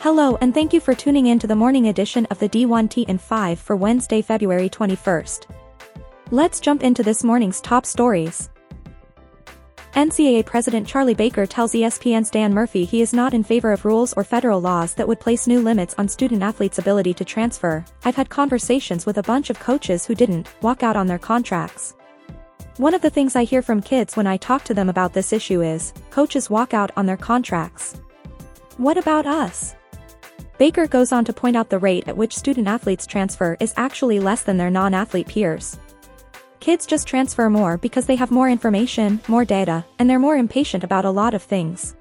[0.00, 3.20] Hello and thank you for tuning in to the morning edition of the D1T and
[3.20, 5.46] 5 for Wednesday, February 21st.
[6.30, 8.48] Let's jump into this morning's top stories.
[9.94, 14.12] NCAA President Charlie Baker tells ESPN's Dan Murphy he is not in favor of rules
[14.12, 17.84] or federal laws that would place new limits on student athletes' ability to transfer.
[18.04, 21.96] I've had conversations with a bunch of coaches who didn't walk out on their contracts.
[22.76, 25.32] One of the things I hear from kids when I talk to them about this
[25.32, 28.00] issue is, coaches walk out on their contracts.
[28.76, 29.74] What about us?
[30.58, 34.18] Baker goes on to point out the rate at which student athletes transfer is actually
[34.18, 35.78] less than their non-athlete peers.
[36.58, 40.82] Kids just transfer more because they have more information, more data, and they're more impatient
[40.82, 41.94] about a lot of things.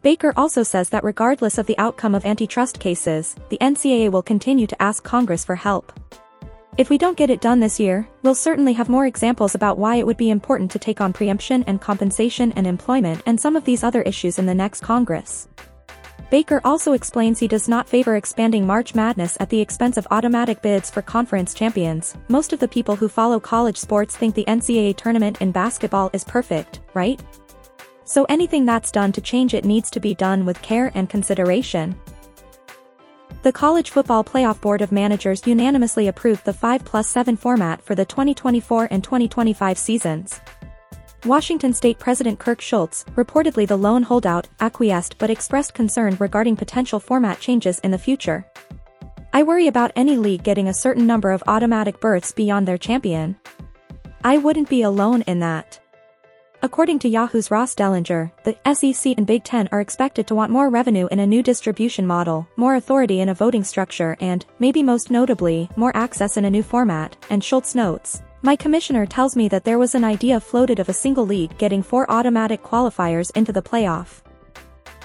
[0.00, 4.66] Baker also says that regardless of the outcome of antitrust cases, the NCAA will continue
[4.66, 5.92] to ask Congress for help.
[6.78, 9.96] If we don't get it done this year, we'll certainly have more examples about why
[9.96, 13.64] it would be important to take on preemption and compensation and employment and some of
[13.64, 15.48] these other issues in the next Congress.
[16.34, 20.60] Baker also explains he does not favor expanding March Madness at the expense of automatic
[20.62, 22.16] bids for conference champions.
[22.26, 26.24] Most of the people who follow college sports think the NCAA tournament in basketball is
[26.24, 27.22] perfect, right?
[28.02, 31.94] So anything that's done to change it needs to be done with care and consideration.
[33.44, 37.94] The College Football Playoff Board of Managers unanimously approved the 5 plus 7 format for
[37.94, 40.40] the 2024 and 2025 seasons.
[41.24, 47.00] Washington State President Kirk Schulz, reportedly the lone holdout, acquiesced but expressed concern regarding potential
[47.00, 48.44] format changes in the future.
[49.32, 53.36] I worry about any league getting a certain number of automatic berths beyond their champion.
[54.22, 55.80] I wouldn't be alone in that.
[56.62, 60.68] According to Yahoo's Ross Dellenger, the SEC and Big Ten are expected to want more
[60.68, 65.10] revenue in a new distribution model, more authority in a voting structure and, maybe most
[65.10, 69.64] notably, more access in a new format, and Schulz notes, my commissioner tells me that
[69.64, 73.62] there was an idea floated of a single league getting four automatic qualifiers into the
[73.62, 74.20] playoff.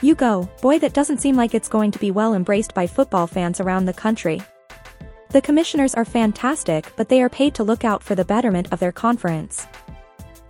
[0.01, 3.27] You go, boy that doesn't seem like it's going to be well embraced by football
[3.27, 4.41] fans around the country.
[5.29, 8.79] The commissioners are fantastic but they are paid to look out for the betterment of
[8.81, 9.65] their conference.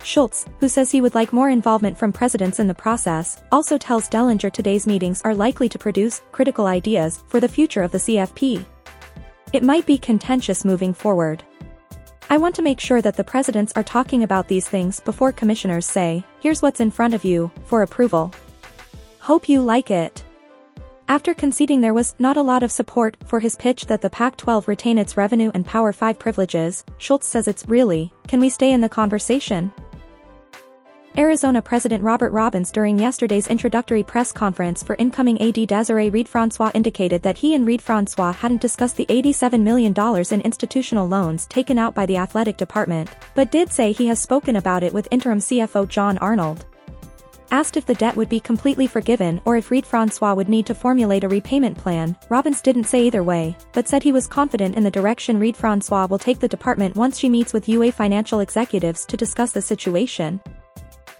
[0.02, 4.08] Schulz, who says he would like more involvement from presidents in the process, also tells
[4.08, 8.64] Dellenger today's meetings are likely to produce critical ideas for the future of the CFP.
[9.52, 11.44] It might be contentious moving forward.
[12.32, 15.84] I want to make sure that the presidents are talking about these things before commissioners
[15.84, 18.32] say, here's what's in front of you, for approval.
[19.18, 20.22] Hope you like it.
[21.08, 24.68] After conceding there was not a lot of support for his pitch that the Pac-12
[24.68, 28.80] retain its revenue and Power 5 privileges, Schulz says it's really, can we stay in
[28.80, 29.72] the conversation?
[31.18, 37.20] Arizona President Robert Robbins during yesterday's introductory press conference for incoming AD Desiree Reed-Francois indicated
[37.22, 39.92] that he and Reed-Francois hadn't discussed the $87 million
[40.30, 44.54] in institutional loans taken out by the athletic department, but did say he has spoken
[44.54, 46.64] about it with interim CFO John Arnold.
[47.50, 51.24] Asked if the debt would be completely forgiven or if Reed-Francois would need to formulate
[51.24, 54.90] a repayment plan, Robbins didn't say either way, but said he was confident in the
[54.92, 59.50] direction Reed-Francois will take the department once she meets with UA financial executives to discuss
[59.50, 60.40] the situation.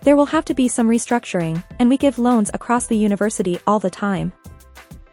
[0.03, 3.78] There will have to be some restructuring, and we give loans across the university all
[3.78, 4.33] the time.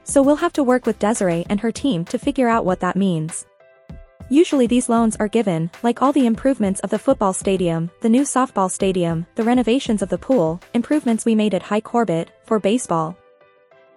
[0.05, 2.95] So we'll have to work with Desiree and her team to figure out what that
[2.95, 3.45] means.
[4.29, 8.23] Usually these loans are given, like all the improvements of the football stadium, the new
[8.23, 13.17] softball stadium, the renovations of the pool, improvements we made at Hi Corbett, for baseball.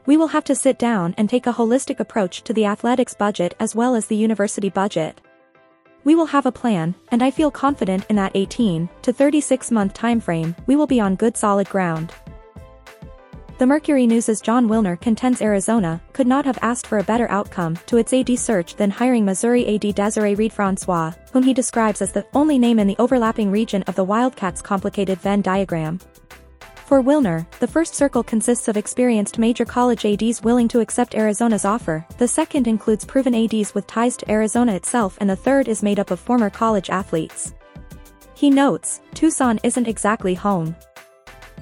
[0.06, 3.54] We will have to sit down and take a holistic approach to the athletics budget
[3.60, 5.20] as well as the university budget.
[6.02, 9.94] We will have a plan, and I feel confident in that 18 to 36 month
[9.94, 12.12] timeframe, we will be on good solid ground.
[13.58, 17.78] The Mercury News' Jon Wilner contends Arizona could not have asked for a better outcome
[17.84, 22.24] to its AD search than hiring Missouri AD Desiree Reed-Francois, whom he describes as the
[22.32, 26.00] only name in the overlapping region of the Wildcats' complicated Venn diagram.
[26.90, 31.64] For Wilner, the first circle consists of experienced major college ADs willing to accept Arizona's
[31.64, 35.84] offer, the second includes proven ADs with ties to Arizona itself and the third is
[35.84, 37.54] made up of former college athletes.
[38.34, 40.74] He notes, Tucson isn't exactly home.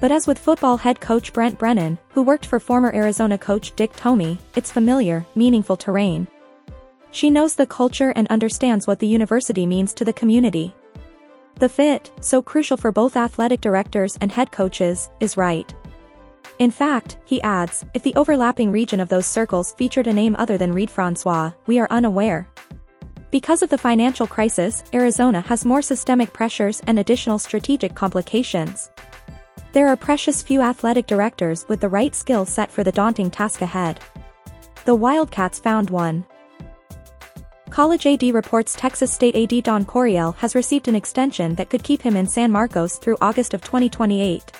[0.01, 3.93] But as with football head coach Brent Brennan, who worked for former Arizona coach Dick
[3.93, 6.27] Tomey, it's familiar, meaningful terrain.
[7.11, 10.73] She knows the culture and understands what the university means to the community.
[11.55, 15.73] The fit, so crucial for both athletic directors and head coaches, is right.
[16.59, 20.57] In fact, he adds, if the overlapping region of those circles featured a name other
[20.57, 22.47] than Reed-Francois, we are unaware.
[23.31, 28.89] Because of the financial crisis, Arizona has more systemic pressures and additional strategic complications.
[29.71, 33.61] There are precious few athletic directors with the right skill set for the daunting task
[33.61, 33.99] ahead.
[34.85, 36.25] The Wildcats found one.
[37.79, 42.01] College AD reports Texas State AD Don Coryell has received an extension that could keep
[42.01, 44.51] him in San Marcos through August of 2028.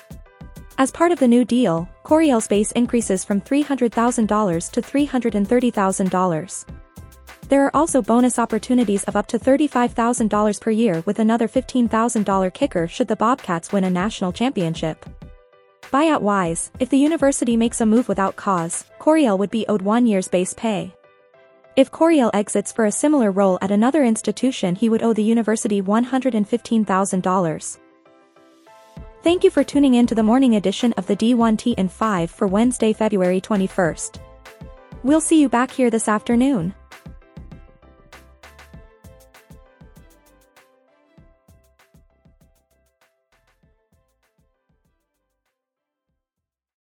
[0.78, 6.64] As part of the new deal, Coryell's base increases from $300,000 to $330,000.
[7.50, 12.88] There are also bonus opportunities of up to $35,000 per year with another $15,000 kicker
[12.88, 15.04] should the Bobcats win a national championship.
[15.92, 20.28] Buyout-wise, if the university makes a move without cause, Coryell would be owed one year's
[20.28, 20.94] base pay.
[21.80, 25.80] If Coryell exits for a similar role at another institution he would owe the university
[25.80, 27.78] $115,000.
[29.22, 32.46] Thank you for tuning in to the morning edition of the D1T in 5 for
[32.46, 34.18] Wednesday, February 21st.
[35.02, 36.74] We'll see you back here this afternoon.